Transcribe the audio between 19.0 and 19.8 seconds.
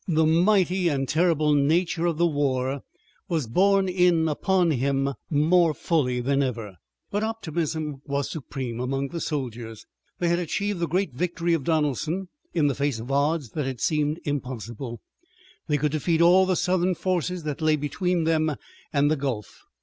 the Gulf.